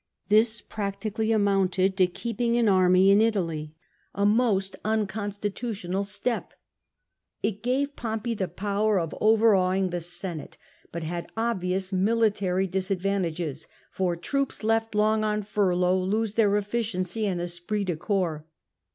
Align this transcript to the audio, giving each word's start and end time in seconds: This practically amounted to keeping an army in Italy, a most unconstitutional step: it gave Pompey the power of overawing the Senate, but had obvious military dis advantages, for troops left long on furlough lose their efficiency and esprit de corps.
This 0.29 0.61
practically 0.61 1.31
amounted 1.31 1.95
to 1.97 2.07
keeping 2.07 2.57
an 2.57 2.67
army 2.67 3.11
in 3.11 3.21
Italy, 3.21 3.75
a 4.15 4.25
most 4.25 4.75
unconstitutional 4.83 6.03
step: 6.05 6.53
it 7.43 7.61
gave 7.61 7.95
Pompey 7.95 8.33
the 8.33 8.47
power 8.47 8.99
of 8.99 9.13
overawing 9.21 9.91
the 9.91 9.99
Senate, 9.99 10.57
but 10.91 11.03
had 11.03 11.31
obvious 11.37 11.91
military 11.93 12.65
dis 12.65 12.89
advantages, 12.89 13.67
for 13.91 14.15
troops 14.15 14.63
left 14.63 14.95
long 14.95 15.23
on 15.23 15.43
furlough 15.43 15.99
lose 16.03 16.33
their 16.33 16.57
efficiency 16.57 17.27
and 17.27 17.39
esprit 17.39 17.83
de 17.83 17.95
corps. 17.95 18.47